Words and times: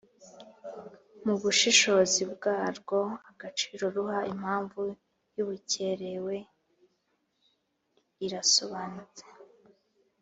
Mu 1.25 1.35
bushishozi 1.41 2.21
bwarwo 2.33 2.99
agaciro 3.29 3.83
ruha 3.95 4.19
impamvu 4.33 4.81
y’ubukererwe 5.35 6.35
irasobanutse 8.25 9.25